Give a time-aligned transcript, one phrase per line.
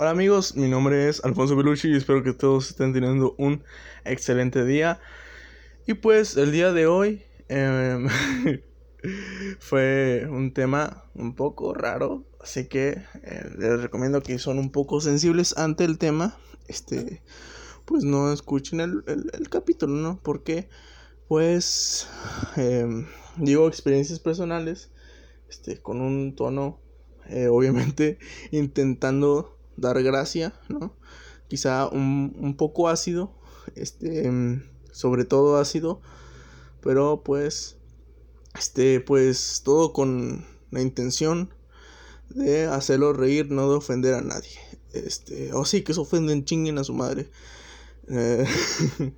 [0.00, 3.64] Hola amigos, mi nombre es Alfonso Belucci y espero que todos estén teniendo un
[4.04, 5.00] excelente día.
[5.88, 8.08] Y pues el día de hoy em,
[9.58, 15.00] fue un tema un poco raro, así que eh, les recomiendo que son un poco
[15.00, 16.38] sensibles ante el tema.
[16.68, 17.20] Este,
[17.84, 20.20] pues no escuchen el, capítulo, ¿no?
[20.22, 20.68] Porque,
[21.26, 22.06] pues,
[22.54, 24.92] em, digo experiencias personales,
[25.48, 26.78] este, con un tono,
[27.26, 28.20] eh, obviamente,
[28.52, 30.96] intentando dar gracia, ¿no?
[31.48, 33.32] Quizá un, un poco ácido,
[33.74, 34.30] este,
[34.92, 36.00] sobre todo ácido,
[36.82, 37.76] pero pues,
[38.58, 41.54] este, pues todo con la intención
[42.30, 44.58] de hacerlo reír, no de ofender a nadie.
[44.92, 47.30] Este, o sí, que se ofenden, chinguen a su madre.
[48.08, 48.44] Eh,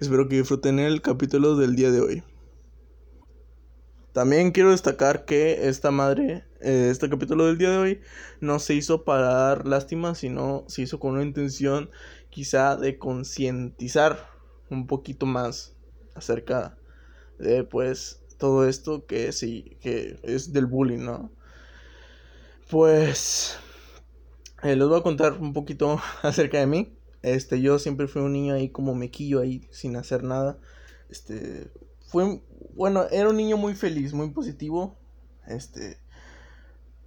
[0.00, 2.22] espero que disfruten el capítulo del día de hoy.
[4.12, 8.00] También quiero destacar que esta madre, este capítulo del día de hoy,
[8.40, 11.90] no se hizo para dar lástima, sino se hizo con una intención
[12.30, 14.28] quizá de concientizar
[14.68, 15.76] un poquito más
[16.14, 16.76] acerca
[17.38, 21.30] de pues todo esto que sí, que es del bullying, ¿no?
[22.68, 23.58] Pues
[24.62, 26.92] eh, les voy a contar un poquito acerca de mí.
[27.22, 30.58] Este, yo siempre fui un niño ahí como mequillo ahí sin hacer nada.
[31.08, 31.70] Este,
[32.08, 32.42] fue,
[32.74, 34.96] bueno, era un niño muy feliz, muy positivo.
[35.46, 35.98] Este,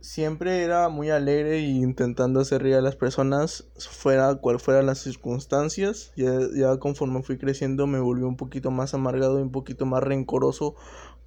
[0.02, 5.00] siempre era muy alegre e intentando hacer reír a las personas, fuera cual fueran las
[5.00, 6.12] circunstancias.
[6.16, 10.04] Ya, ya conforme fui creciendo me volví un poquito más amargado y un poquito más
[10.04, 10.76] rencoroso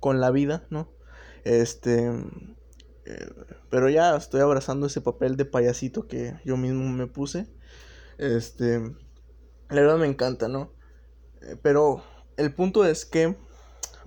[0.01, 0.89] con la vida, ¿no?
[1.45, 2.11] Este,
[3.05, 3.31] eh,
[3.71, 7.49] pero ya estoy abrazando ese papel de payasito que yo mismo me puse.
[8.19, 8.81] Este,
[9.69, 10.73] la verdad me encanta, ¿no?
[11.41, 12.03] Eh, pero
[12.37, 13.37] el punto es que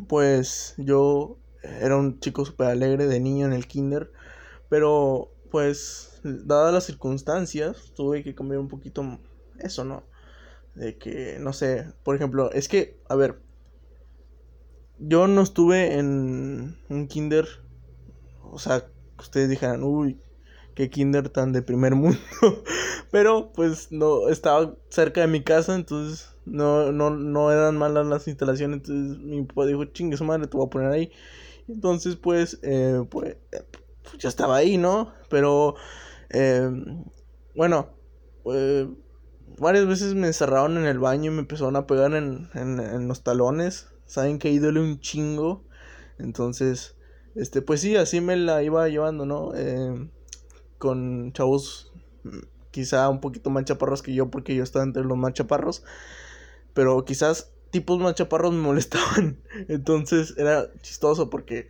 [0.07, 4.11] pues yo era un chico súper alegre de niño en el kinder,
[4.69, 9.19] pero pues dadas las circunstancias tuve que cambiar un poquito
[9.59, 10.03] eso, ¿no?
[10.73, 13.39] De que, no sé, por ejemplo, es que, a ver,
[14.99, 17.47] yo no estuve en un kinder,
[18.41, 18.85] o sea,
[19.17, 20.19] ustedes dijeran, uy,
[20.73, 22.19] qué kinder tan de primer mundo,
[23.11, 28.27] pero pues no, estaba cerca de mi casa, entonces no, no, no eran malas las
[28.27, 31.11] instalaciones, entonces mi papá dijo, chingue su madre, te voy a poner ahí.
[31.67, 33.37] Entonces, pues, eh, pues,
[34.05, 35.13] pues ya estaba ahí, ¿no?
[35.29, 35.75] Pero,
[36.29, 36.69] eh,
[37.55, 37.89] bueno,
[38.45, 38.87] eh,
[39.57, 43.07] varias veces me encerraron en el baño y me empezaron a pegar en, en, en
[43.07, 43.89] los talones.
[44.05, 45.63] Saben que ahí duele un chingo.
[46.19, 46.95] Entonces,
[47.35, 49.51] este, pues sí, así me la iba llevando, ¿no?
[50.77, 52.39] con chavos mm,
[52.71, 55.83] quizá un poquito más chaparros que yo porque yo estaba entre los más chaparros.
[56.73, 59.41] Pero quizás tipos más chaparros me molestaban.
[59.67, 61.69] Entonces era chistoso porque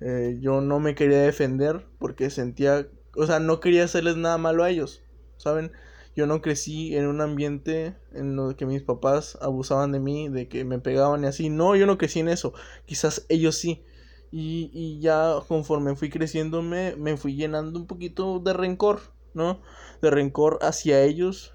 [0.00, 4.64] eh, yo no me quería defender porque sentía, o sea, no quería hacerles nada malo
[4.64, 5.02] a ellos,
[5.36, 5.72] ¿saben?
[6.14, 10.48] Yo no crecí en un ambiente en lo que mis papás abusaban de mí, de
[10.48, 11.50] que me pegaban y así.
[11.50, 12.54] No, yo no crecí en eso.
[12.86, 13.84] Quizás ellos sí.
[14.32, 19.00] Y, y ya conforme fui creciendo me, me fui llenando un poquito de rencor,
[19.34, 19.60] ¿no?
[20.00, 21.52] De rencor hacia ellos.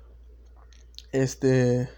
[1.11, 1.89] Este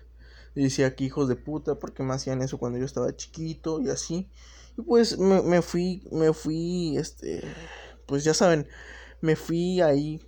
[0.56, 4.30] decía que hijos de puta, porque me hacían eso cuando yo estaba chiquito y así.
[4.76, 7.44] Pues me, me fui, me fui, este,
[8.06, 8.68] pues ya saben,
[9.22, 10.20] me fui ahí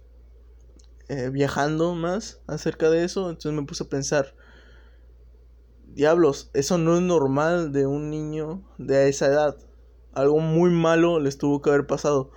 [1.10, 3.30] eh, viajando más acerca de eso.
[3.30, 4.36] Entonces me puse a pensar,
[5.94, 9.58] diablos, eso no es normal de un niño de esa edad.
[10.14, 12.32] Algo muy malo les tuvo que haber pasado.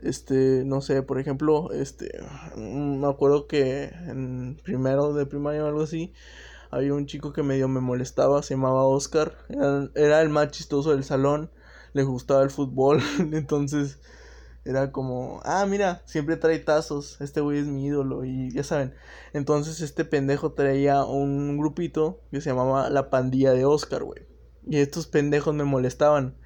[0.00, 2.10] Este, no sé, por ejemplo, este,
[2.56, 6.12] me acuerdo que en primero de primaria o algo así,
[6.70, 9.36] había un chico que medio me molestaba, se llamaba Oscar,
[9.94, 11.50] era, el más chistoso del salón,
[11.92, 13.98] le gustaba el fútbol, entonces
[14.64, 18.94] era como, ah, mira, siempre trae tazos, este güey es mi ídolo y ya saben.
[19.32, 24.26] Entonces este pendejo traía un grupito que se llamaba la pandilla de Oscar, güey.
[24.66, 26.36] Y estos pendejos me molestaban.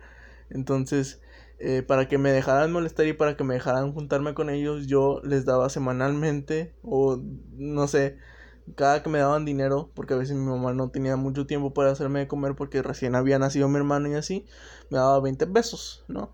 [0.48, 1.20] Entonces,
[1.58, 5.20] eh, para que me dejaran molestar y para que me dejaran juntarme con ellos, yo
[5.24, 7.20] les daba semanalmente o
[7.56, 8.18] no sé,
[8.76, 11.90] cada que me daban dinero, porque a veces mi mamá no tenía mucho tiempo para
[11.90, 14.46] hacerme comer porque recién había nacido mi hermano y así,
[14.90, 16.32] me daba 20 pesos, ¿no?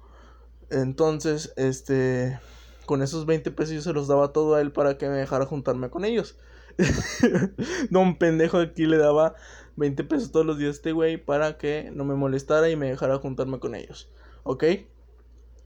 [0.71, 2.39] Entonces, este,
[2.87, 5.47] con esos 20 pesos yo se los daba todo a él para que me dejara
[5.47, 6.39] juntarme con ellos.
[7.91, 9.35] no, un pendejo aquí le daba
[9.77, 12.89] 20 pesos todos los días a este güey para que no me molestara y me
[12.89, 14.11] dejara juntarme con ellos,
[14.45, 14.65] ¿ok?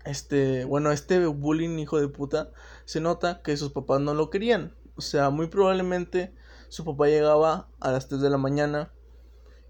[0.05, 2.51] Este, bueno, este bullying hijo de puta
[2.85, 4.75] se nota que sus papás no lo querían.
[4.97, 6.35] O sea, muy probablemente
[6.75, 8.91] su papá llegaba a las 3 de la mañana.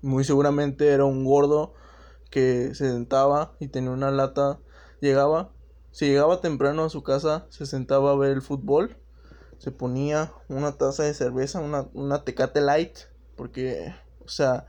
[0.00, 1.74] Muy seguramente era un gordo
[2.30, 4.58] que se sentaba y tenía una lata.
[5.00, 5.50] Llegaba,
[5.90, 8.96] si llegaba temprano a su casa, se sentaba a ver el fútbol.
[9.58, 12.96] se ponía una taza de cerveza, una, una tecate light,
[13.36, 14.66] porque, o sea,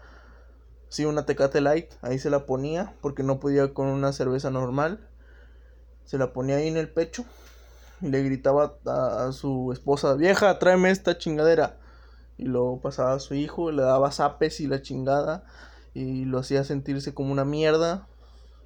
[0.89, 5.07] sí, una tecate light, ahí se la ponía, porque no podía con una cerveza normal,
[6.03, 7.23] se la ponía ahí en el pecho
[8.01, 11.79] y le gritaba a, su esposa, vieja, tráeme esta chingadera.
[12.37, 15.45] Y lo pasaba a su hijo, le daba zapes y la chingada,
[15.93, 18.07] y lo hacía sentirse como una mierda,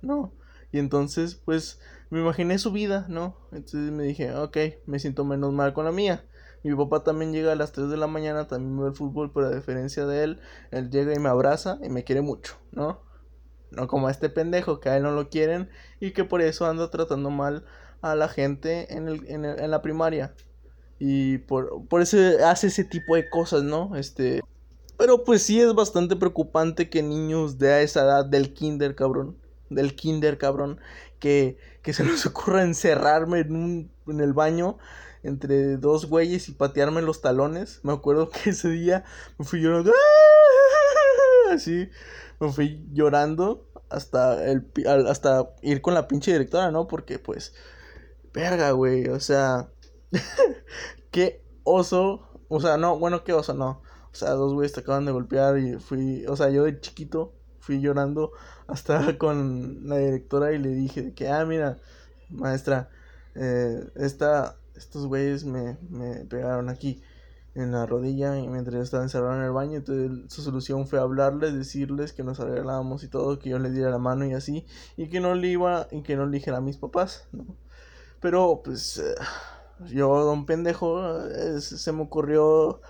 [0.01, 0.33] ¿no?
[0.71, 1.79] Y entonces, pues,
[2.09, 3.35] me imaginé su vida, ¿no?
[3.51, 6.25] Entonces me dije, ok, me siento menos mal con la mía.
[6.63, 9.47] Mi papá también llega a las 3 de la mañana, también ve el fútbol, pero
[9.47, 13.01] a diferencia de él, él llega y me abraza y me quiere mucho, ¿no?
[13.71, 15.69] No como a este pendejo que a él no lo quieren
[15.99, 17.65] y que por eso anda tratando mal
[18.01, 20.33] a la gente en, el, en, en la primaria.
[20.99, 23.95] Y por, por eso hace ese tipo de cosas, ¿no?
[23.95, 24.41] Este...
[24.97, 29.37] Pero pues sí es bastante preocupante que niños de esa edad del kinder, cabrón,
[29.69, 30.81] del kinder, cabrón,
[31.19, 34.77] que, que se les ocurra encerrarme en, un, en el baño
[35.23, 37.79] entre dos güeyes y patearme los talones.
[37.83, 39.05] Me acuerdo que ese día
[39.37, 39.93] me fui llorando.
[41.51, 41.89] Así,
[42.39, 44.67] me fui llorando hasta, el,
[45.07, 46.87] hasta ir con la pinche directora, ¿no?
[46.87, 47.53] Porque pues,
[48.33, 49.69] verga, güey, o sea,
[51.11, 52.27] qué oso.
[52.47, 53.81] O sea, no, bueno, qué oso, no.
[54.11, 57.33] O sea, dos güeyes te acaban de golpear y fui, o sea, yo de chiquito
[57.59, 58.31] fui llorando
[58.67, 61.77] hasta con la directora y le dije que, ah, mira,
[62.29, 62.89] maestra,
[63.35, 67.01] eh, esta, estos güeyes me, me pegaron aquí
[67.55, 70.99] en la rodilla y mientras yo estaba encerrado en el baño, entonces su solución fue
[70.99, 74.65] hablarles, decirles que nos arreglábamos y todo, que yo les diera la mano y así,
[74.97, 77.45] y que no le iba, y que no le dijera a mis papás, ¿no?
[78.21, 79.15] Pero pues eh,
[79.87, 82.81] yo, don pendejo, eh, se me ocurrió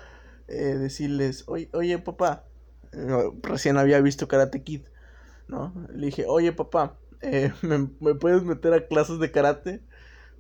[0.47, 2.45] decirles, oye, oye papá,
[3.43, 4.81] recién había visto Karate Kid,
[5.47, 5.73] ¿no?
[5.93, 7.51] Le dije, oye papá, eh,
[7.99, 9.81] ¿me, puedes meter a clases de karate?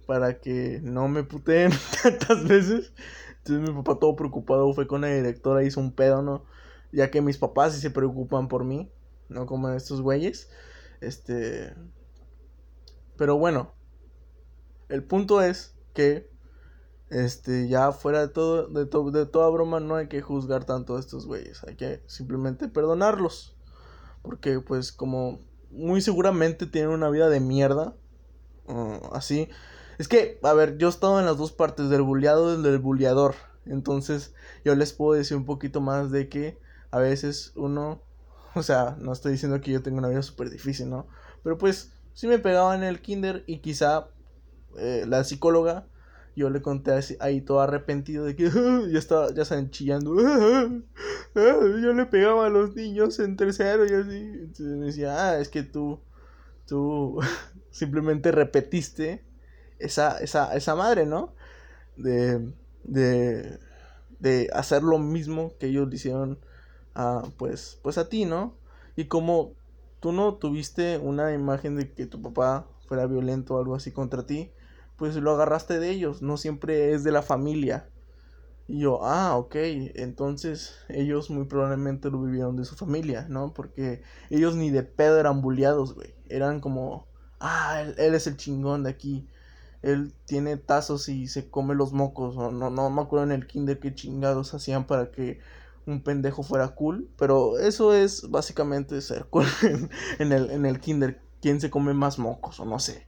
[0.05, 1.71] Para que no me puteen
[2.03, 2.93] tantas veces.
[3.37, 6.45] Entonces mi papá todo preocupado fue con la directora, hizo un pedo, ¿no?
[6.91, 8.91] Ya que mis papás sí se preocupan por mí,
[9.29, 10.49] no como estos güeyes.
[11.01, 11.73] Este...
[13.17, 13.73] Pero bueno,
[14.87, 16.29] el punto es que
[17.09, 20.99] este, ya fuera de todo, de, de toda broma, no hay que juzgar tanto a
[20.99, 21.63] estos güeyes.
[21.63, 23.55] Hay que simplemente perdonarlos.
[24.21, 25.39] Porque, pues, como
[25.71, 27.95] muy seguramente tienen una vida de mierda.
[28.67, 29.49] Uh, así.
[29.97, 32.77] Es que, a ver, yo he estado en las dos partes, del bulleado y del
[32.77, 33.35] bulleador.
[33.65, 34.33] Entonces,
[34.63, 36.59] yo les puedo decir un poquito más de que
[36.91, 38.03] a veces uno.
[38.55, 41.05] O sea, no estoy diciendo que yo tenga una vida súper difícil, ¿no?
[41.43, 44.07] Pero pues, sí me pegaba en el kinder y quizá
[44.75, 45.85] eh, la psicóloga
[46.39, 48.49] yo le conté así, ahí todo arrepentido de que
[48.91, 50.15] ya estaba, ya estaban chillando.
[51.35, 54.17] yo le pegaba a los niños en tercero y así.
[54.17, 55.99] Entonces me decía, ah, es que tú,
[56.65, 57.19] tú
[57.71, 59.23] simplemente repetiste
[59.79, 61.33] esa, esa, esa madre, ¿no?
[61.97, 62.53] De,
[62.85, 63.59] de,
[64.19, 66.39] de hacer lo mismo que ellos le hicieron
[66.95, 68.55] a, pues, pues a ti, ¿no?
[68.95, 69.55] Y como
[69.99, 74.25] tú no tuviste una imagen de que tu papá fuera violento o algo así contra
[74.25, 74.51] ti,
[74.99, 77.89] pues lo agarraste de ellos, no siempre es de la familia.
[78.67, 79.55] Y yo, ah, ok,
[79.95, 83.51] entonces ellos muy probablemente lo vivieron de su familia, ¿no?
[83.53, 86.13] Porque ellos ni de pedo eran bulliados, güey.
[86.27, 87.07] Eran como,
[87.39, 89.27] ah, él, es el chingón de aquí.
[89.81, 92.37] Él tiene tazos y se come los mocos.
[92.37, 95.39] O no, no me acuerdo en el kinder qué chingados hacían para que
[95.87, 97.09] un pendejo fuera cool.
[97.17, 99.47] Pero eso es básicamente ser cool
[100.19, 101.21] en, el, en el kinder.
[101.41, 102.59] ¿Quién se come más mocos?
[102.59, 103.07] O no sé.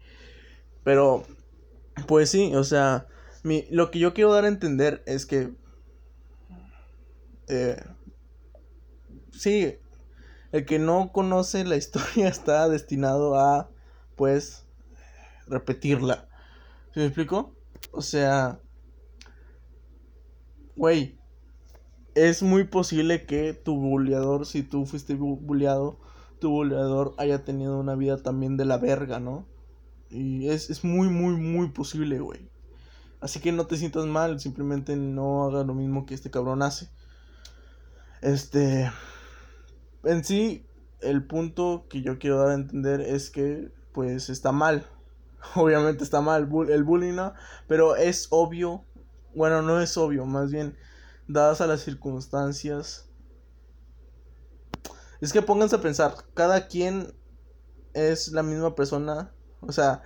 [0.83, 1.24] Pero
[2.07, 3.07] pues sí, o sea,
[3.43, 5.53] mi, lo que yo quiero dar a entender es que...
[7.48, 7.83] Eh,
[9.31, 9.77] sí,
[10.51, 13.69] el que no conoce la historia está destinado a,
[14.15, 14.65] pues,
[15.48, 16.27] repetirla.
[16.93, 17.55] ¿Se me explico?
[17.91, 18.60] O sea,
[20.75, 21.17] güey,
[22.15, 26.00] es muy posible que tu bulleador, si tú fuiste bulleado,
[26.39, 29.48] tu bulleador haya tenido una vida también de la verga, ¿no?
[30.12, 32.50] Y es, muy, muy, muy posible, güey.
[33.22, 36.89] Así que no te sientas mal, simplemente no hagas lo mismo que este cabrón hace.
[38.22, 38.91] Este.
[40.03, 40.65] En sí,
[41.00, 44.86] el punto que yo quiero dar a entender es que, pues, está mal.
[45.56, 47.18] Obviamente está mal el bullying.
[47.68, 48.84] Pero es obvio.
[49.34, 50.75] Bueno, no es obvio, más bien,
[51.27, 53.08] dadas a las circunstancias.
[55.22, 57.13] Es que pónganse a pensar, cada quien
[57.94, 60.01] es la misma persona o sea,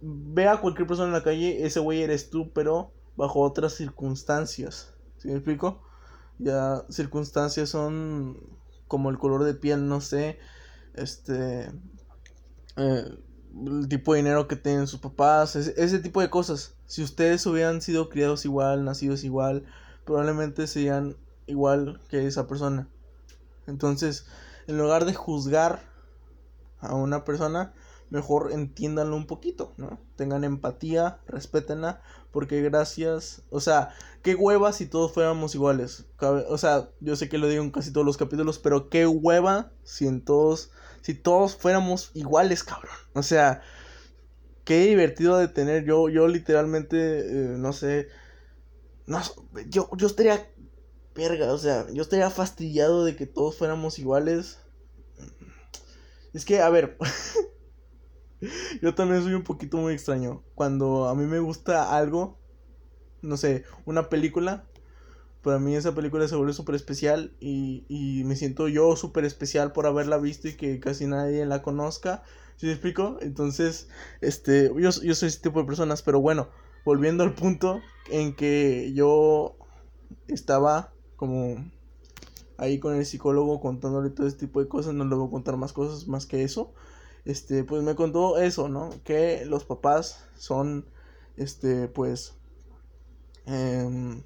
[0.00, 4.92] ve a cualquier persona en la calle, ese güey eres tú, pero bajo otras circunstancias.
[5.18, 5.82] ¿Sí me explico?
[6.38, 8.38] Ya circunstancias son
[8.88, 10.38] como el color de piel, no sé,
[10.94, 11.70] este,
[12.76, 13.18] eh,
[13.54, 16.74] el tipo de dinero que tienen sus papás, ese, tipo de cosas.
[16.86, 19.64] Si ustedes hubieran sido criados igual, nacidos igual,
[20.04, 21.16] probablemente serían
[21.46, 22.88] igual que esa persona.
[23.66, 24.26] Entonces,
[24.66, 25.82] en lugar de juzgar
[26.80, 27.72] a una persona,
[28.12, 29.98] mejor entiéndanlo un poquito, ¿no?
[30.16, 36.04] Tengan empatía, respétenla, porque gracias, o sea, qué hueva si todos fuéramos iguales.
[36.20, 39.72] O sea, yo sé que lo digo en casi todos los capítulos, pero qué hueva
[39.82, 42.94] si en todos, si todos fuéramos iguales, cabrón.
[43.14, 43.62] O sea,
[44.64, 48.08] qué divertido de tener yo, yo literalmente, eh, no sé,
[49.06, 49.22] no,
[49.70, 50.50] yo, yo estaría,
[51.14, 54.58] verga, o sea, yo estaría fastidiado de que todos fuéramos iguales.
[56.34, 56.98] Es que, a ver,
[58.82, 60.42] Yo también soy un poquito muy extraño.
[60.54, 62.38] Cuando a mí me gusta algo,
[63.22, 64.64] no sé, una película,
[65.42, 69.72] para mí esa película se vuelve súper especial y, y me siento yo súper especial
[69.72, 72.22] por haberla visto y que casi nadie la conozca.
[72.56, 73.18] ¿Sí me explico?
[73.20, 73.88] Entonces,
[74.20, 76.48] este, yo, yo soy ese tipo de personas, pero bueno,
[76.84, 77.80] volviendo al punto
[78.10, 79.56] en que yo
[80.28, 81.56] estaba como
[82.58, 85.56] ahí con el psicólogo contándole todo este tipo de cosas, no le voy a contar
[85.56, 86.72] más cosas más que eso
[87.24, 88.90] este, pues me contó eso, ¿no?
[89.04, 90.86] Que los papás son,
[91.36, 92.34] este, pues,
[93.46, 94.22] em,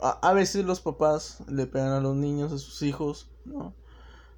[0.00, 3.74] a, veces los papás le pegan a los niños, a sus hijos, ¿no?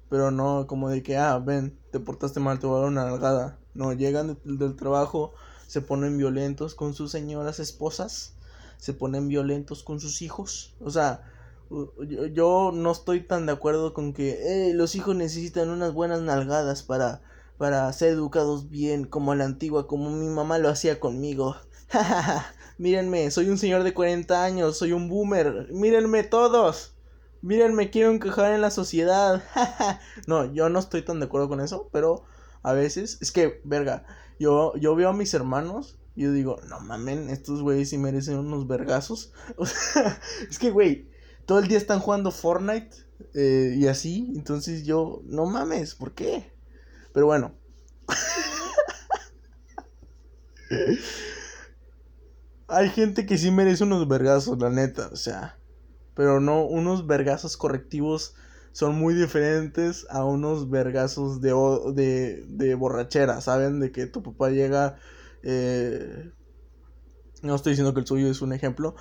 [0.09, 3.05] Pero no como de que, ah, ven, te portaste mal, te voy a dar una
[3.05, 3.59] nalgada.
[3.73, 5.33] No, llegan del trabajo,
[5.67, 8.35] se ponen violentos con sus señoras esposas,
[8.77, 10.75] se ponen violentos con sus hijos.
[10.79, 11.23] O sea,
[12.07, 16.21] yo, yo no estoy tan de acuerdo con que eh, los hijos necesitan unas buenas
[16.21, 17.21] nalgadas para
[17.57, 21.55] para ser educados bien, como a la antigua, como mi mamá lo hacía conmigo.
[22.77, 25.67] Mírenme, soy un señor de 40 años, soy un boomer.
[25.71, 26.95] Mírenme todos.
[27.41, 29.43] Mírenme, quiero encajar en la sociedad.
[30.27, 32.23] no, yo no estoy tan de acuerdo con eso, pero
[32.63, 34.05] a veces es que, verga,
[34.39, 38.37] yo, yo veo a mis hermanos y yo digo, no mamen, estos güeyes sí merecen
[38.37, 39.31] unos vergazos.
[40.49, 41.07] Es que, güey,
[41.45, 42.89] todo el día están jugando Fortnite
[43.33, 46.54] eh, y así, entonces yo, no mames, ¿por qué?
[47.15, 47.55] Pero bueno.
[52.67, 55.57] Hay gente que sí merece unos vergazos, la neta, o sea.
[56.13, 58.35] Pero no, unos vergazos correctivos
[58.73, 63.79] son muy diferentes a unos vergazos de, de, borrachera, ¿saben?
[63.79, 64.97] De que tu papá llega...
[65.41, 66.33] Eh,
[67.43, 68.97] no estoy diciendo que el suyo es un ejemplo.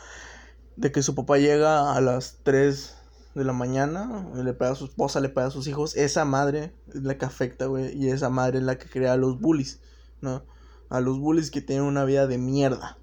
[0.76, 2.96] De que su papá llega a las 3
[3.34, 6.74] de la mañana, le pega a su esposa, le pega a sus hijos, esa madre
[6.88, 9.80] es la que afecta, güey, y esa madre es la que crea a los bullies,
[10.20, 10.44] ¿no?
[10.88, 12.98] A los bullies que tienen una vida de mierda.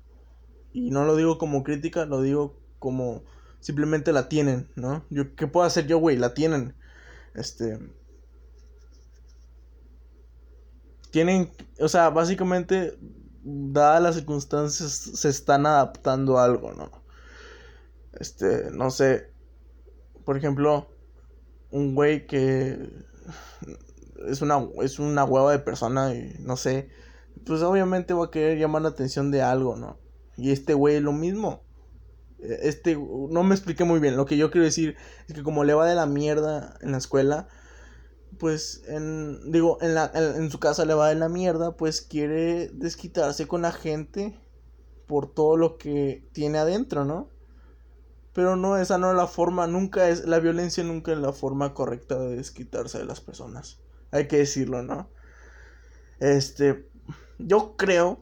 [0.71, 3.23] Y no lo digo como crítica, lo digo como
[3.59, 5.05] simplemente la tienen, ¿no?
[5.09, 6.17] Yo, ¿Qué puedo hacer yo, güey?
[6.17, 6.75] La tienen.
[7.33, 7.79] Este...
[11.11, 12.97] Tienen, o sea, básicamente,
[13.43, 16.89] dadas las circunstancias, se están adaptando a algo, ¿no?
[18.13, 19.30] Este, no sé,
[20.25, 20.87] por ejemplo,
[21.71, 22.89] un güey que
[24.27, 26.89] es una, es una hueva de persona y no sé,
[27.45, 29.97] pues obviamente va a querer llamar la atención de algo, ¿no?
[30.37, 31.63] Y este güey lo mismo.
[32.39, 34.17] Este, no me expliqué muy bien.
[34.17, 34.95] Lo que yo quiero decir
[35.27, 37.47] es que como le va de la mierda en la escuela,
[38.39, 42.69] pues en, digo, en, la, en su casa le va de la mierda, pues quiere
[42.69, 44.39] desquitarse con la gente
[45.07, 47.29] por todo lo que tiene adentro, ¿no?
[48.33, 51.73] Pero no, esa no es la forma, nunca es, la violencia nunca es la forma
[51.73, 53.79] correcta de desquitarse de las personas.
[54.11, 55.09] Hay que decirlo, ¿no?
[56.19, 56.87] Este,
[57.39, 58.19] yo creo,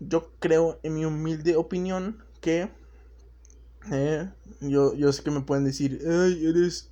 [0.00, 2.70] yo creo en mi humilde opinión que,
[3.90, 4.28] eh,
[4.60, 6.90] yo, yo sé que me pueden decir, ay, eres,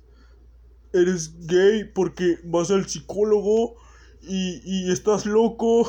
[0.93, 3.75] eres gay porque vas al psicólogo
[4.21, 5.87] y, y estás loco,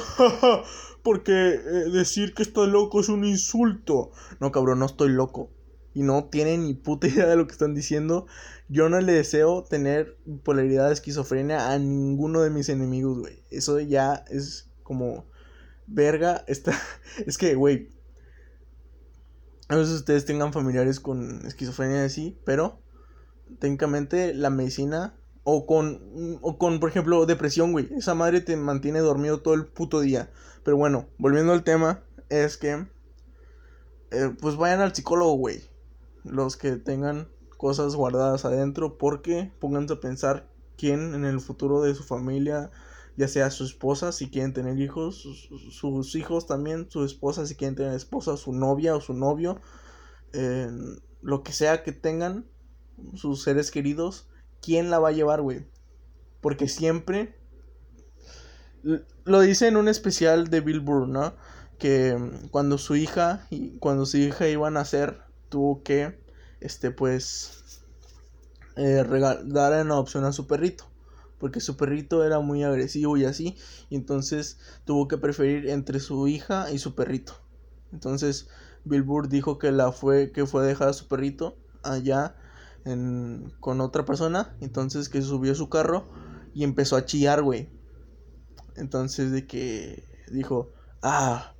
[1.02, 4.10] porque eh, decir que estás loco es un insulto.
[4.40, 5.50] No, cabrón, no estoy loco
[5.94, 8.26] y no tienen ni puta idea de lo que están diciendo,
[8.68, 13.42] yo no le deseo tener polaridad de esquizofrenia a ninguno de mis enemigos, güey.
[13.50, 15.26] Eso ya es como
[15.86, 16.72] verga, está
[17.26, 17.90] es que, güey,
[19.68, 22.80] a veces ustedes tengan familiares con esquizofrenia así, pero
[23.58, 29.00] técnicamente la medicina o con o con por ejemplo depresión, güey, esa madre te mantiene
[29.00, 30.30] dormido todo el puto día.
[30.64, 32.86] Pero bueno, volviendo al tema es que
[34.10, 35.71] eh, pues vayan al psicólogo, güey
[36.24, 41.94] los que tengan cosas guardadas adentro porque pónganse a pensar quién en el futuro de
[41.94, 42.70] su familia,
[43.16, 45.22] ya sea su esposa si quieren tener hijos,
[45.70, 49.60] sus, hijos también, su esposa si quieren tener esposa, su novia o su novio,
[51.20, 52.46] lo que sea que tengan,
[53.14, 54.28] sus seres queridos,
[54.60, 55.66] ¿quién la va a llevar, güey?
[56.40, 57.36] Porque siempre
[59.24, 61.34] lo dice en un especial de Bill Burr, ¿no?
[61.78, 62.16] Que
[62.50, 63.46] cuando su hija,
[63.78, 65.20] cuando su hija iba a nacer,
[65.52, 66.18] tuvo que,
[66.60, 67.84] este, pues,
[68.76, 69.04] eh,
[69.44, 70.86] dar en adopción a su perrito.
[71.38, 73.56] Porque su perrito era muy agresivo y así.
[73.90, 77.34] Y entonces tuvo que preferir entre su hija y su perrito.
[77.92, 78.48] Entonces,
[78.84, 82.36] Bill Burr dijo que la fue, que fue a dejar a su perrito allá
[82.86, 84.56] en, con otra persona.
[84.60, 86.08] Entonces que subió su carro
[86.54, 87.68] y empezó a chillar, güey.
[88.76, 90.70] Entonces de que dijo,
[91.02, 91.54] ah,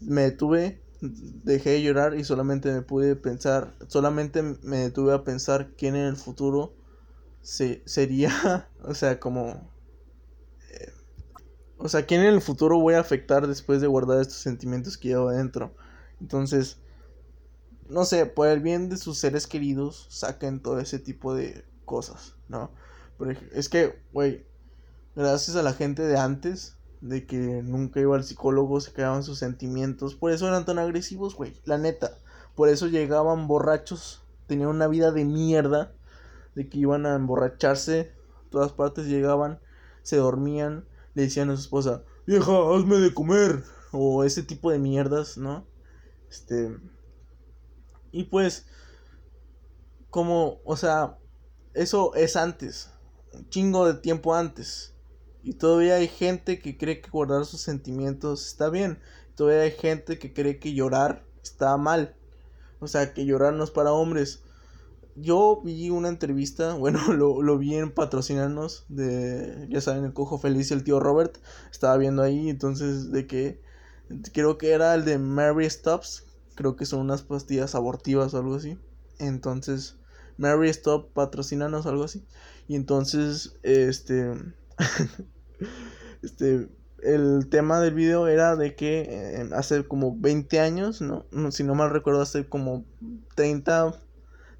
[0.00, 5.70] me detuve, dejé de llorar y solamente me pude pensar, solamente me detuve a pensar
[5.76, 6.74] quién en el futuro
[7.42, 9.70] se, sería, o sea, como...
[10.70, 10.92] Eh,
[11.78, 15.08] o sea, quién en el futuro voy a afectar después de guardar estos sentimientos que
[15.08, 15.74] llevo adentro.
[16.20, 16.78] Entonces,
[17.88, 22.36] no sé, por el bien de sus seres queridos, saquen todo ese tipo de cosas,
[22.48, 22.70] ¿no?
[23.52, 24.46] es que, güey,
[25.14, 29.38] gracias a la gente de antes, de que nunca iba al psicólogo, se quedaban sus
[29.38, 32.18] sentimientos, por eso eran tan agresivos, güey, la neta.
[32.54, 35.94] Por eso llegaban borrachos, tenían una vida de mierda,
[36.54, 38.12] de que iban a emborracharse,
[38.50, 39.60] todas partes llegaban,
[40.02, 44.78] se dormían, le decían a su esposa, vieja, hazme de comer, o ese tipo de
[44.78, 45.66] mierdas, ¿no?
[46.28, 46.76] Este,
[48.12, 48.66] y pues,
[50.10, 51.18] como, o sea,
[51.74, 52.90] eso es antes,
[53.32, 54.94] un chingo de tiempo antes.
[55.42, 58.98] Y todavía hay gente que cree que guardar sus sentimientos está bien.
[59.34, 62.14] Todavía hay gente que cree que llorar está mal.
[62.80, 64.42] O sea, que llorar no es para hombres.
[65.16, 70.38] Yo vi una entrevista, bueno, lo, lo vi en Patrocinarnos de, ya saben, el cojo
[70.38, 71.38] feliz el tío Robert.
[71.70, 73.60] Estaba viendo ahí, entonces, de que,
[74.32, 78.56] creo que era el de Mary Stops, creo que son unas pastillas abortivas o algo
[78.56, 78.78] así.
[79.18, 79.96] Entonces,
[80.36, 82.24] Mary Stop, patrocinanos algo así.
[82.66, 84.32] Y entonces, este,
[86.22, 86.68] este,
[87.02, 91.24] el tema del video era de que eh, hace como 20 años, ¿no?
[91.50, 92.84] Si no mal recuerdo, hace como
[93.34, 93.94] 30,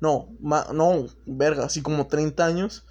[0.01, 0.29] no,
[0.73, 2.87] no, verga, así como 30 años,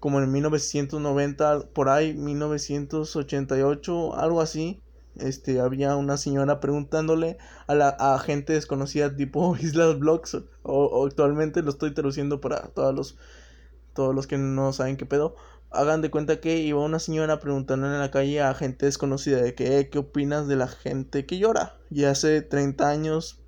[0.00, 4.80] como en 1990, por ahí, 1988, algo así,
[5.16, 11.62] este, había una señora preguntándole a la a gente desconocida tipo Islas Blogs, o, actualmente
[11.62, 13.16] lo estoy traduciendo para todos los,
[13.94, 15.34] todos los que no saben qué pedo,
[15.70, 19.54] hagan de cuenta que iba una señora preguntando en la calle a gente desconocida de
[19.54, 21.74] que, ¿qué opinas de la gente que llora?
[21.90, 23.38] Y hace 30 años,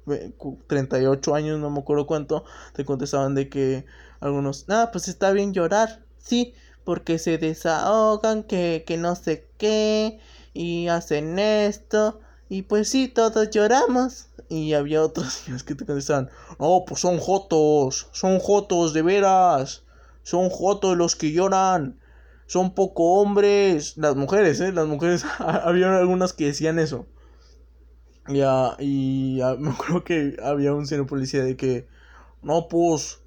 [0.66, 3.84] 38 años, no me acuerdo cuánto, te contestaban de que
[4.20, 6.54] algunos, nada, pues está bien llorar, sí,
[6.84, 10.20] porque se desahogan, que, que no sé qué,
[10.52, 12.20] y hacen esto.
[12.48, 14.26] Y pues sí, todos lloramos.
[14.48, 16.28] Y había otros que te contestaban,
[16.58, 19.84] no, pues son jotos, son jotos de veras,
[20.24, 22.00] son jotos los que lloran,
[22.50, 23.96] son poco hombres.
[23.96, 24.72] Las mujeres, ¿eh?
[24.72, 27.06] Las mujeres, había algunas que decían eso.
[28.26, 31.86] Ya, y me acuerdo que había un señor policía de que,
[32.42, 33.20] no, pues,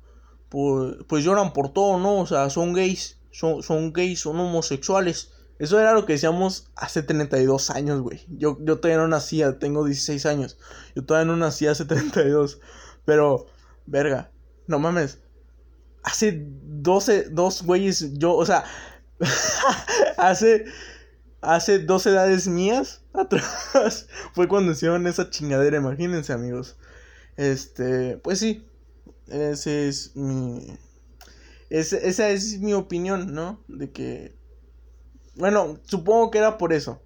[0.50, 2.20] pues, pues lloran por todo, ¿no?
[2.20, 5.32] O sea, son gays, son, son gays, son homosexuales.
[5.58, 8.26] Eso era lo que decíamos hace 32 años, güey.
[8.28, 10.58] Yo, yo todavía no nacía, tengo 16 años.
[10.98, 12.60] Yo todavía no nací hace 32.
[13.06, 13.46] Pero,
[13.86, 14.32] verga,
[14.68, 15.20] no mames.
[16.04, 18.66] Hace 12, dos güeyes, yo, o sea,
[20.18, 20.66] hace,
[21.42, 26.78] hace dos edades mías atrás fue cuando hicieron esa chingadera, imagínense, amigos.
[27.38, 28.68] Este, pues sí,
[29.28, 30.78] es mi...
[31.70, 33.64] esa es mi opinión, ¿no?
[33.68, 34.36] De que
[35.36, 37.02] bueno, supongo que era por eso.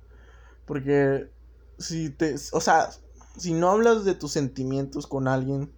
[0.66, 1.30] Porque
[1.78, 2.90] si te, o sea,
[3.38, 5.72] si no hablas de tus sentimientos con alguien,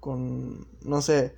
[0.00, 1.34] con, no sé,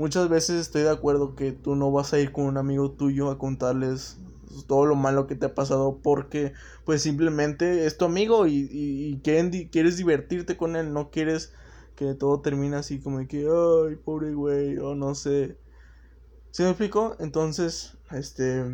[0.00, 3.30] muchas veces estoy de acuerdo que tú no vas a ir con un amigo tuyo
[3.30, 4.18] a contarles
[4.66, 6.54] todo lo malo que te ha pasado porque
[6.86, 11.52] pues simplemente es tu amigo y, y, quieres divertirte con él, no quieres
[11.96, 15.58] que todo termine así como de que, ay, pobre güey, o no sé.
[16.50, 17.16] ¿Sí me explico?
[17.20, 18.64] Entonces, este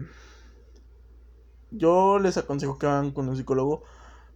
[1.73, 3.83] yo les aconsejo que vayan con un psicólogo.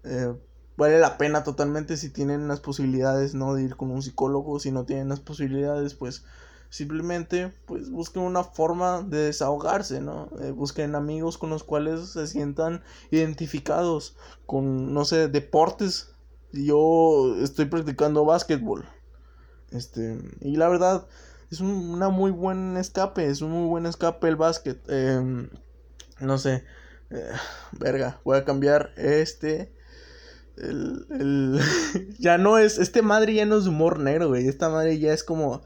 [0.03, 0.35] Eh,
[0.77, 3.55] vale la pena totalmente si tienen las posibilidades, ¿no?
[3.55, 4.59] De ir con un psicólogo.
[4.59, 6.25] Si no tienen las posibilidades, pues
[6.71, 10.31] simplemente pues busquen una forma de desahogarse, ¿no?
[10.41, 16.15] Eh, busquen amigos con los cuales se sientan identificados con, no sé, deportes.
[16.53, 18.89] Yo estoy practicando básquetbol.
[19.73, 21.07] Este, y la verdad,
[21.51, 24.81] es un, una muy buen escape, es un muy buen escape el básquet.
[24.89, 25.51] Em,
[26.21, 26.65] no sé,
[27.11, 27.33] eh,
[27.73, 29.73] verga, voy a cambiar este.
[30.57, 31.61] El, el
[32.19, 32.79] ya no es.
[32.79, 34.47] Este madre ya no es humor negro, güey.
[34.47, 35.63] Esta madre ya es como.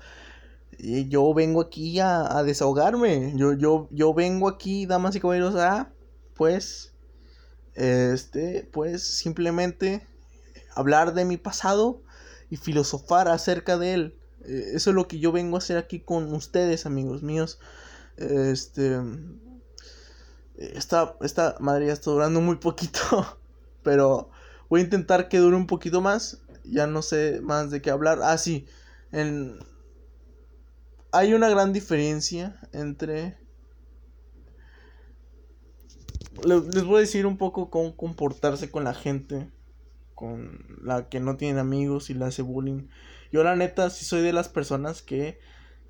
[0.78, 3.32] Yo vengo aquí a, a desahogarme.
[3.37, 5.92] Yo, yo, yo vengo aquí, damas y caballeros, a.
[6.34, 6.92] Pues.
[7.74, 10.06] este, pues simplemente
[10.74, 12.02] hablar de mi pasado
[12.50, 14.18] y filosofar acerca de él.
[14.44, 17.58] Eh, eso es lo que yo vengo a hacer aquí con ustedes, amigos míos.
[18.16, 18.98] Este.
[20.56, 23.00] Esta, esta madre ya está durando muy poquito.
[23.82, 24.30] Pero
[24.68, 26.38] voy a intentar que dure un poquito más.
[26.64, 28.20] Ya no sé más de qué hablar.
[28.22, 28.66] Ah, sí.
[29.12, 29.58] En...
[31.14, 33.38] Hay una gran diferencia entre.
[36.44, 39.48] Les voy a decir un poco cómo comportarse con la gente.
[40.16, 42.88] Con la que no tiene amigos y la hace bullying.
[43.31, 45.38] Yo la neta sí soy de las personas que,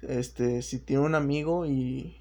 [0.02, 2.20] este, si tiene un amigo y...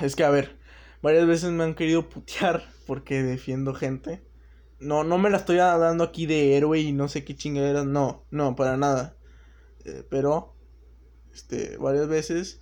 [0.00, 0.56] Es que, a ver,
[1.02, 4.22] varias veces me han querido putear porque defiendo gente.
[4.78, 8.24] No, no me la estoy dando aquí de héroe y no sé qué chingaderas, no,
[8.30, 9.16] no, para nada.
[9.84, 10.54] Eh, pero,
[11.38, 12.60] este, varias veces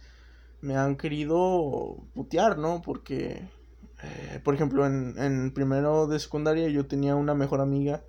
[0.60, 2.82] me han querido putear, ¿no?
[2.82, 3.48] Porque,
[4.02, 8.04] eh, por ejemplo, en, en primero de secundaria yo tenía una mejor amiga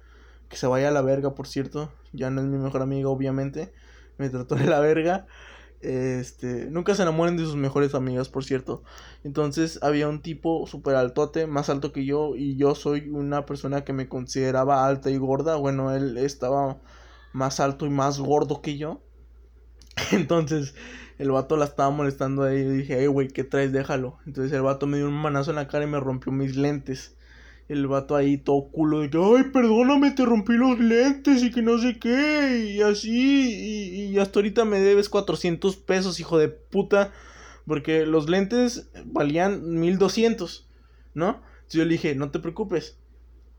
[0.49, 1.89] que se vaya a la verga, por cierto.
[2.11, 3.73] Ya no es mi mejor amiga, obviamente.
[4.17, 5.25] Me trató de la verga.
[5.79, 8.83] Este, nunca se enamoren de sus mejores amigas, por cierto.
[9.23, 13.83] Entonces había un tipo súper altote, más alto que yo, y yo soy una persona
[13.85, 15.55] que me consideraba alta y gorda.
[15.55, 16.81] Bueno, él estaba
[17.33, 19.01] más alto y más gordo que yo.
[20.11, 20.75] Entonces
[21.17, 23.71] el vato la estaba molestando ahí y dije, hey, güey, ¿qué traes?
[23.71, 24.19] Déjalo.
[24.25, 27.17] Entonces el vato me dio un manazo en la cara y me rompió mis lentes
[27.69, 31.61] el vato ahí todo culo de que, ay, perdóname, te rompí los lentes y que
[31.61, 37.11] no sé qué, y así, y, hasta ahorita me debes 400 pesos, hijo de puta,
[37.65, 40.67] porque los lentes valían 1200,
[41.13, 41.41] ¿no?
[41.55, 42.97] Entonces yo le dije, no te preocupes,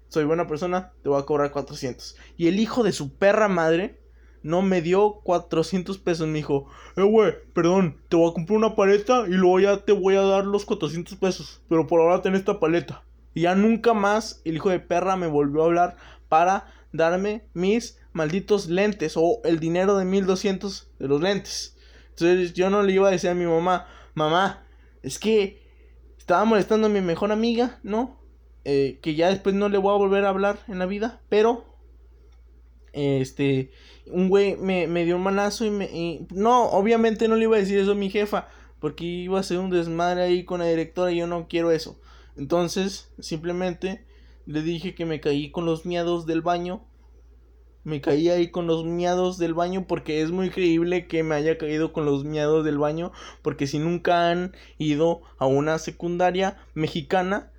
[0.09, 2.16] soy buena persona, te voy a cobrar 400.
[2.38, 4.01] Y el hijo de su perra madre
[4.42, 8.74] no me dio 400 pesos, me dijo, eh, güey, perdón, te voy a comprar una
[8.74, 12.35] paleta y luego ya te voy a dar los 400 pesos, pero por ahora ten
[12.35, 13.05] esta paleta.
[13.35, 15.96] Y ya nunca más el hijo de perra me volvió a hablar
[16.29, 21.77] para darme mis malditos lentes o el dinero de 1200 de los lentes.
[22.11, 24.64] Entonces yo no le iba a decir a mi mamá, mamá,
[25.03, 25.62] es que
[26.18, 28.18] estaba molestando a mi mejor amiga, ¿no?
[28.64, 31.64] Eh, que ya después no le voy a volver a hablar en la vida, pero
[32.92, 33.70] este,
[34.07, 36.27] un güey me, dio un manazo y me...
[36.31, 38.48] no, obviamente no le iba a decir eso a mi jefa,
[38.81, 42.01] porque iba a ser un desmadre ahí con la directora y yo no quiero eso.
[42.37, 44.07] Entonces, simplemente
[44.46, 46.85] le dije que me caí con los miados del baño.
[47.85, 51.59] Me caí ahí con los miados del baño porque es muy creíble que me haya
[51.59, 53.12] caído con los miados del baño.
[53.42, 57.51] Porque si nunca han ido a una secundaria mexicana,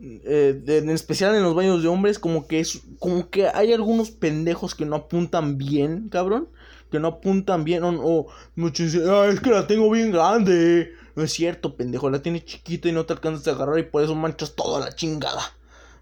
[0.00, 4.10] eh, en especial en los baños de hombres, como que es, como que hay algunos
[4.10, 6.48] pendejos que no apuntan bien, cabrón.
[6.90, 10.92] Que no apuntan bien, o, o muchos ah, es que la tengo bien grande.
[11.14, 14.02] No es cierto, pendejo, la tienes chiquita y no te alcanzas a agarrar y por
[14.02, 15.42] eso manchas toda la chingada.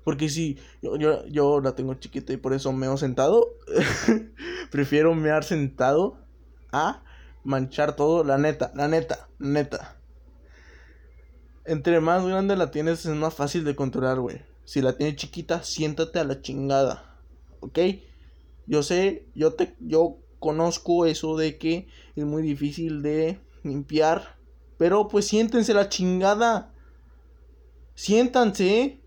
[0.05, 3.47] Porque si yo, yo, yo la tengo chiquita y por eso meo sentado,
[4.71, 6.19] prefiero mear sentado
[6.73, 7.03] a
[7.45, 10.00] manchar todo, la neta, la neta, neta.
[11.71, 14.43] Entre más grande la tienes es más fácil de controlar, güey.
[14.65, 17.17] Si la tienes chiquita, siéntate a la chingada.
[17.61, 17.79] ¿Ok?
[18.67, 24.41] Yo sé, yo te yo conozco eso de que es muy difícil de limpiar
[24.81, 26.73] pero pues siéntense la chingada.
[27.95, 28.99] Siéntanse.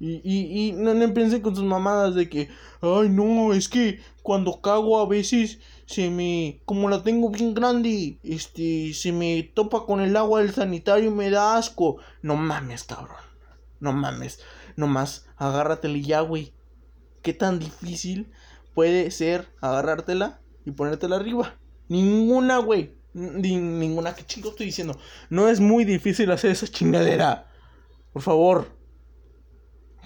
[0.00, 2.48] Y, y, y no, no piensen con sus mamadas de que,
[2.80, 8.18] ay no, es que cuando cago a veces se me, como la tengo bien grande,
[8.22, 11.98] este, se me topa con el agua del sanitario y me da asco.
[12.22, 13.16] No mames, cabrón.
[13.80, 14.40] No mames.
[14.76, 16.54] Nomás agárratela ya, güey.
[17.22, 18.32] ¿Qué tan difícil
[18.74, 21.56] puede ser agarrártela y ponértela arriba?
[21.88, 24.14] Ninguna, güey ninguna.
[24.14, 24.98] ¿Qué chingo estoy diciendo?
[25.30, 27.50] No es muy difícil hacer esa chingadera.
[28.12, 28.66] Por favor.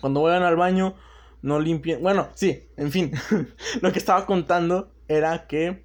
[0.00, 0.94] Cuando vayan al baño,
[1.42, 2.02] no limpien.
[2.02, 3.12] Bueno, sí, en fin.
[3.80, 5.84] Lo que estaba contando era que,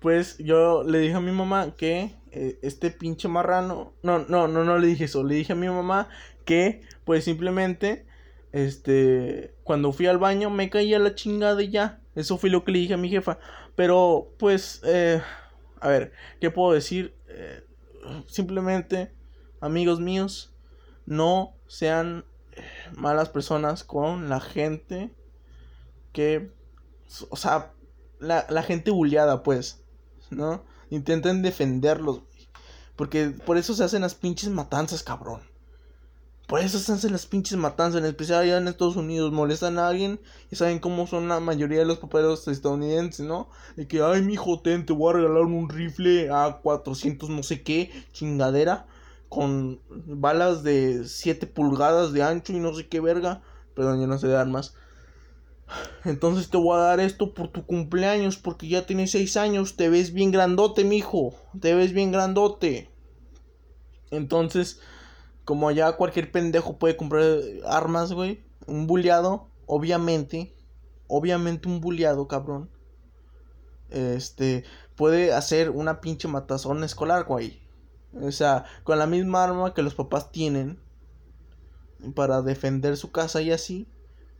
[0.00, 3.92] pues, yo le dije a mi mamá que eh, este pinche marrano.
[4.02, 5.24] No, no, no, no le dije eso.
[5.24, 6.08] Le dije a mi mamá
[6.44, 8.06] que, pues, simplemente,
[8.52, 12.00] este, cuando fui al baño me caía la chingada y ya.
[12.14, 13.38] Eso fue lo que le dije a mi jefa.
[13.76, 15.20] Pero, pues, eh
[15.80, 17.14] a ver, ¿qué puedo decir?
[17.28, 17.64] Eh,
[18.26, 19.12] simplemente,
[19.60, 20.52] amigos míos,
[21.06, 22.24] no sean
[22.96, 25.10] malas personas con la gente
[26.12, 26.50] que,
[27.30, 27.72] o sea,
[28.20, 29.82] la, la gente bulleada, pues,
[30.30, 30.64] ¿no?
[30.90, 32.22] Intenten defenderlos,
[32.96, 35.42] porque por eso se hacen las pinches matanzas, cabrón.
[36.46, 39.32] Por eso se hacen las pinches matanzas, en especial allá en Estados Unidos.
[39.32, 43.48] Molestan a alguien y saben cómo son la mayoría de los papeles estadounidenses, ¿no?
[43.76, 47.62] De que, ay, mi ten, te voy a regalar un rifle a 400 no sé
[47.62, 48.86] qué, chingadera.
[49.28, 53.42] con balas de 7 pulgadas de ancho y no sé qué verga.
[53.74, 54.74] Perdón, yo no sé de armas.
[56.04, 59.76] Entonces te voy a dar esto por tu cumpleaños porque ya tienes 6 años.
[59.76, 61.34] Te ves bien grandote, mijo.
[61.60, 62.90] Te ves bien grandote.
[64.10, 64.80] Entonces,
[65.44, 68.42] como allá cualquier pendejo puede comprar armas, güey.
[68.66, 70.54] Un bulleado, obviamente.
[71.06, 72.70] Obviamente un bulleado, cabrón.
[73.90, 74.64] Este,
[74.96, 77.60] puede hacer una pinche matazón escolar, güey.
[78.20, 80.80] O sea, con la misma arma que los papás tienen
[82.14, 83.86] para defender su casa y así,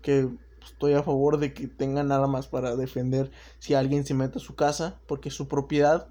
[0.02, 0.28] que
[0.64, 4.54] estoy a favor de que tengan armas para defender si alguien se mete a su
[4.54, 6.08] casa, porque es su propiedad,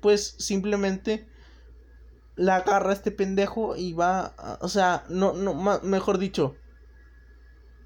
[0.00, 1.26] pues simplemente
[2.36, 6.56] la agarra este pendejo y va, o sea, no, no, mejor dicho,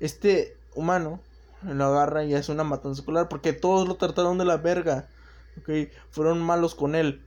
[0.01, 1.21] este humano
[1.63, 5.09] lo agarra y hace una matanza escolar porque todos lo trataron de la verga,
[5.59, 7.27] ok, fueron malos con él.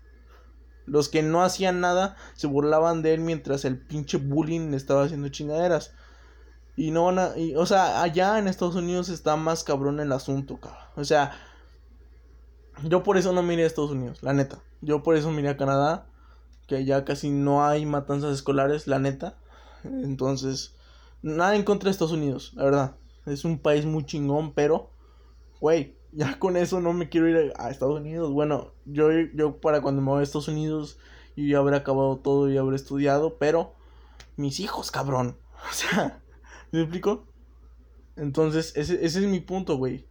[0.85, 5.27] Los que no hacían nada se burlaban de él mientras el pinche bullying estaba haciendo
[5.27, 5.93] chingaderas.
[6.77, 7.33] Y no van a.
[7.55, 10.83] o sea, allá en Estados Unidos está más cabrón el asunto, cabrón.
[10.95, 11.31] O sea,
[12.83, 14.59] yo por eso no miré a Estados Unidos, la neta.
[14.81, 16.05] Yo por eso miré a Canadá,
[16.67, 19.39] que allá casi no hay matanzas escolares, la neta.
[19.83, 20.75] Entonces,
[21.23, 22.95] nada en contra de Estados Unidos, la verdad.
[23.25, 24.91] Es un país muy chingón, pero,
[25.59, 28.31] güey, ya con eso no me quiero ir a, Estados Unidos.
[28.31, 30.99] Bueno, yo, yo para cuando me voy a Estados Unidos,
[31.35, 33.73] yo ya habré acabado todo y habré estudiado, pero
[34.35, 35.37] mis hijos, cabrón.
[35.69, 36.21] O sea,
[36.71, 37.27] ¿me explico?
[38.15, 40.07] Entonces, ese, ese es mi punto, güey.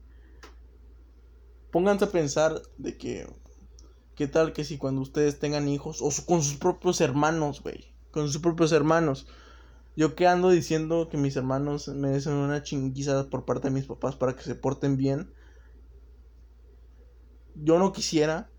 [1.71, 3.27] Pónganse a pensar de que,
[4.15, 7.93] ¿qué tal que si cuando ustedes tengan hijos, o con sus propios hermanos, güey?
[8.11, 9.27] Con sus propios hermanos.
[9.97, 14.15] Yo que ando diciendo que mis hermanos merecen una chinguiza por parte de mis papás
[14.15, 15.33] para que se porten bien
[17.63, 18.51] yo no quisiera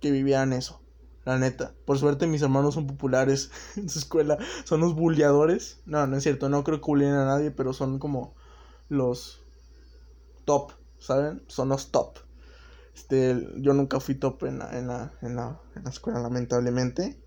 [0.00, 0.83] que vivieran eso.
[1.24, 1.74] La neta.
[1.84, 4.38] Por suerte mis hermanos son populares en su escuela.
[4.64, 5.80] Son los bulleadores.
[5.86, 6.48] No, no es cierto.
[6.48, 8.34] No creo que bulleen a nadie, pero son como
[8.88, 9.42] los
[10.44, 10.72] top.
[10.98, 11.42] ¿Saben?
[11.48, 12.18] Son los top.
[12.94, 17.18] Este, yo nunca fui top en la, en la, en la, en la escuela, lamentablemente.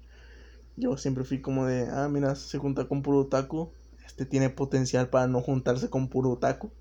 [0.76, 3.72] Yo siempre fui como de, ah, mira, se junta con puro otaku.
[4.06, 6.72] Este tiene potencial para no juntarse con puro otaku.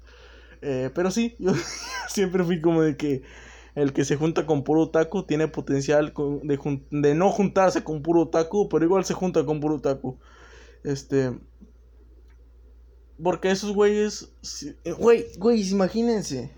[0.63, 1.53] Eh, pero sí, yo
[2.09, 3.23] siempre fui como de que
[3.77, 8.71] el que se junta con puro otaku tiene potencial de, no juntarse con puro otaku,
[8.71, 10.19] pero igual se junta con puro otaku.
[10.83, 11.39] Este.
[13.23, 14.33] Porque esos güeyes.
[14.85, 16.55] Eh, güey, güey, imagínense.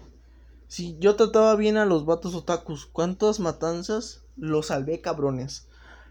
[0.69, 5.67] Si yo trataba bien a los vatos otakus, ¿cuántas matanzas los salvé, cabrones?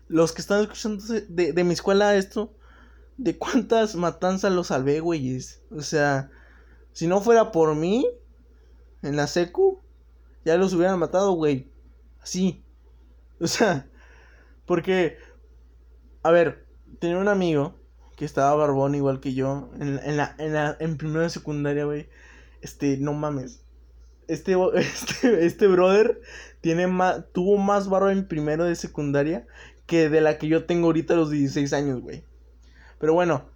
[0.09, 2.53] Los que están escuchando de, de mi escuela esto,
[3.15, 5.61] ¿de cuántas matanzas los salvé, güeyes?
[5.71, 6.31] O sea,
[6.91, 8.05] si no fuera por mí,
[9.03, 9.79] en la secu,
[10.47, 11.69] ya los hubieran matado, güey.
[12.21, 12.63] Así.
[13.39, 13.87] O sea,
[14.65, 15.19] porque,
[16.23, 16.65] a ver,
[16.97, 17.75] tenía un amigo
[18.15, 22.09] que estaba barbón igual que yo en, en la, en la, en primera secundaria, güey.
[22.63, 23.63] Este, no mames.
[24.27, 26.19] Este, este, este brother
[26.61, 29.45] tiene más, tuvo más barba en primero de secundaria
[29.85, 32.23] que de la que yo tengo ahorita a los 16 años, güey.
[32.97, 33.51] Pero bueno,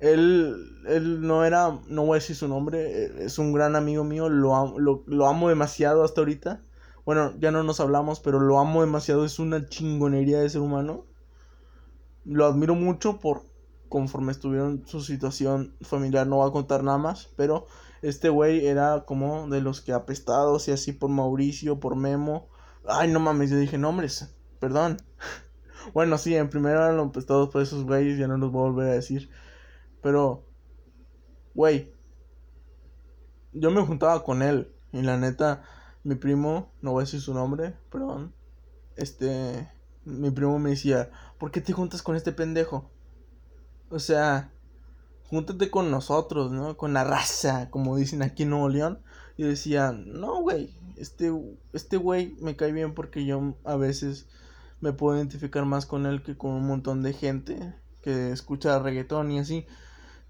[0.00, 0.56] él,
[0.86, 4.28] él no era, no voy a decir su nombre, eh, es un gran amigo mío,
[4.28, 6.62] lo, lo, lo amo demasiado hasta ahorita.
[7.04, 11.06] Bueno, ya no nos hablamos, pero lo amo demasiado, es una chingonería de ser humano.
[12.24, 13.42] Lo admiro mucho por
[13.88, 17.66] conforme estuvieron su situación familiar, no voy a contar nada más, pero
[18.02, 22.48] este güey era como de los que apestados y así por Mauricio, por Memo.
[22.86, 24.98] Ay, no mames, yo dije nombres, perdón.
[25.94, 28.70] bueno, sí, en primero eran los apestados por esos güeyes, ya no los voy a
[28.70, 29.30] volver a decir.
[30.02, 30.44] Pero,
[31.54, 31.92] güey,
[33.52, 34.72] yo me juntaba con él.
[34.92, 35.62] Y la neta,
[36.04, 38.32] mi primo, no voy a decir su nombre, perdón.
[38.96, 39.70] Este,
[40.04, 42.90] mi primo me decía, ¿por qué te juntas con este pendejo?
[43.90, 44.50] O sea,
[45.28, 46.76] júntate con nosotros, ¿no?
[46.76, 49.00] Con la raza, como dicen aquí en Nuevo León.
[49.36, 51.32] Y decía, no, güey, este,
[51.72, 54.26] este güey me cae bien porque yo a veces
[54.80, 59.30] me puedo identificar más con él que con un montón de gente que escucha reggaetón
[59.30, 59.66] y así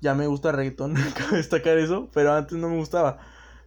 [0.01, 3.19] ya me gusta reggaetón, cabe destacar eso, pero antes no me gustaba.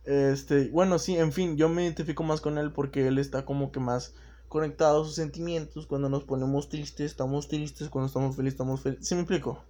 [0.06, 3.72] Este, bueno, sí, en fin, yo me identifico más con él porque él está como
[3.72, 4.16] que más
[4.48, 5.86] conectado a sus sentimientos.
[5.88, 7.90] Cuando nos ponemos tristes, estamos tristes.
[7.90, 9.08] Cuando estamos felices, estamos felices.
[9.08, 9.64] ¿Sí me explico?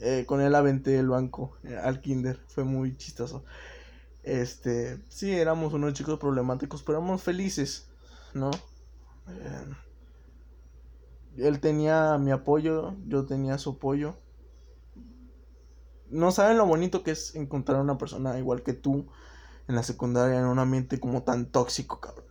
[0.00, 2.38] Eh, con él aventé el banco eh, al kinder.
[2.48, 3.44] Fue muy chistoso.
[4.22, 7.88] Este, sí, éramos unos chicos problemáticos, pero éramos felices,
[8.34, 8.50] ¿no?
[9.28, 9.64] Eh,
[11.38, 14.16] él tenía mi apoyo, yo tenía su apoyo
[16.10, 19.06] no saben lo bonito que es encontrar a una persona igual que tú
[19.68, 22.24] en la secundaria en un ambiente como tan tóxico, cabrón.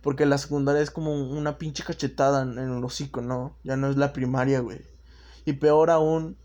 [0.00, 3.56] Porque la secundaria es como una pinche cachetada en, el hocico, ¿no?
[3.64, 4.80] Ya no es la primaria, güey.
[5.44, 6.36] Y peor aún,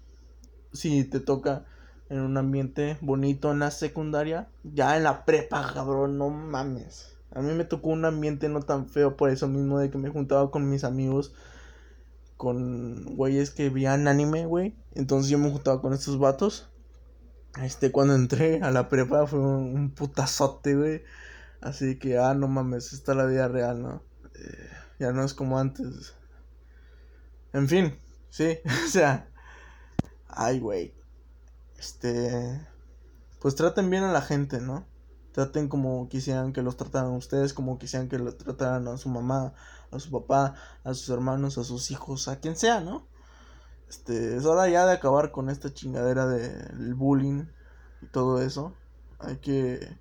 [0.74, 1.66] si te toca
[2.10, 7.16] en un ambiente bonito en la secundaria, ya en la prepa, cabrón, no mames.
[7.32, 10.10] A mí me tocó un ambiente no tan feo por eso mismo de que me
[10.10, 11.34] juntaba con mis amigos,
[12.44, 14.76] con güeyes que veían anime, güey.
[14.96, 16.68] Entonces yo me juntaba con estos vatos.
[17.62, 21.04] Este, cuando entré a la prepa fue un, putazote, güey.
[21.62, 24.04] Así que, ah, no mames, esta es la vida real, ¿no?
[24.36, 26.16] Eh, ya no es como antes.
[27.54, 27.98] En fin,
[28.30, 29.30] sí, o sea.
[30.28, 30.94] Ay, güey.
[31.80, 32.60] Este.
[33.40, 34.86] Pues traten bien a la gente, ¿no?
[35.34, 39.54] Traten como quisieran que los trataran ustedes, como quisieran que lo trataran a su mamá,
[39.92, 43.08] a su papá, a sus hermanos, a sus hijos, a quien sea, ¿no?
[43.90, 47.46] Este, es hora ya de acabar con esta chingadera del bullying
[48.02, 48.74] y todo eso.
[49.20, 49.98] Hay que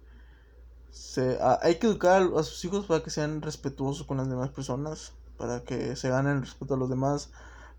[0.90, 5.14] se, hay que educar a sus hijos para que sean respetuosos con las demás personas,
[5.38, 7.31] para que se ganen el respeto a los demás,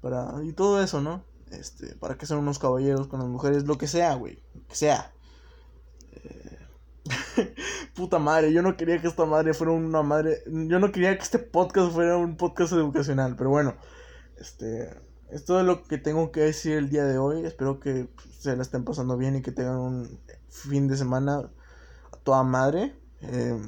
[0.01, 1.23] para y todo eso, ¿no?
[1.51, 4.75] Este, para que sean unos caballeros con las mujeres, lo que sea, güey, lo que
[4.75, 5.13] sea.
[6.11, 6.62] Eh,
[7.95, 11.23] puta madre, yo no quería que esta madre fuera una madre, yo no quería que
[11.23, 13.75] este podcast fuera un podcast educacional, pero bueno,
[14.39, 14.89] este,
[15.29, 18.07] esto es lo que tengo que decir el día de hoy, espero que
[18.39, 20.19] se la estén pasando bien y que tengan un
[20.49, 21.49] fin de semana
[22.11, 22.95] a toda madre.
[23.21, 23.59] Eh,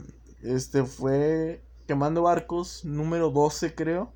[0.43, 4.13] este fue Quemando Barcos número 12 creo,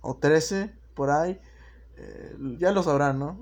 [0.00, 1.40] o 13 por ahí.
[1.96, 3.40] Eh, ya lo sabrán, ¿no?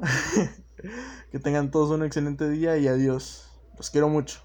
[1.32, 3.50] que tengan todos un excelente día y adiós.
[3.76, 4.43] Los quiero mucho.